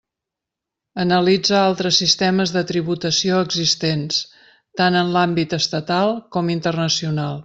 Analitza 1.01 1.57
altres 1.57 1.99
sistemes 2.03 2.53
de 2.55 2.63
tributació 2.71 3.41
existents 3.49 4.17
tant 4.81 4.99
en 5.03 5.13
l'àmbit 5.17 5.55
estatal 5.63 6.15
com 6.37 6.51
internacional. 6.59 7.39